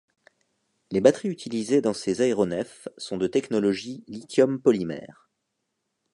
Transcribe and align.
Les 0.89 0.99
batteries 0.99 1.29
utilisées 1.29 1.79
dans 1.79 1.93
ces 1.93 2.21
aéronefs 2.21 2.87
sont 2.97 3.17
de 3.19 3.27
technologie 3.27 4.03
lithium-polymère. 4.07 5.29